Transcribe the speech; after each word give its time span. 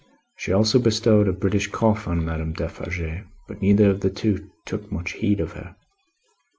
She 0.35 0.51
also 0.51 0.79
bestowed 0.79 1.27
a 1.27 1.31
British 1.31 1.67
cough 1.67 2.07
on 2.07 2.25
Madame 2.25 2.53
Defarge; 2.53 3.21
but, 3.47 3.61
neither 3.61 3.87
of 3.91 3.99
the 3.99 4.09
two 4.09 4.49
took 4.65 4.91
much 4.91 5.11
heed 5.11 5.39
of 5.39 5.51
her. 5.51 5.75